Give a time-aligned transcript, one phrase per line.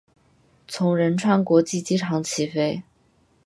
[0.67, 2.81] 从仁川国际机场起飞。